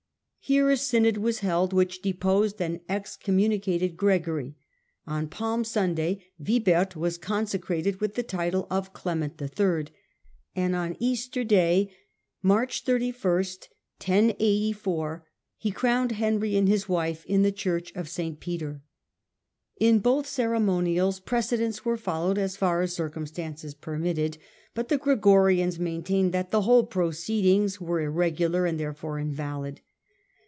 [0.43, 4.55] Here a synod was held, which deposed and excommunicated Gregory;
[5.07, 9.85] on Palm Sunday Wibert was consecrated with the title of Clement III.,
[10.55, 11.93] and on Easter day
[12.41, 13.45] (March 31),
[14.39, 18.39] he crowned Henry and his wife in the Church of St.
[18.41, 18.81] Peter.
[19.79, 24.37] In both ceremonials precedents were followed as far as circumstances permitted;
[24.73, 29.79] but the Gregorians main tained that the whole proceedings were irregular, and therefore invalid.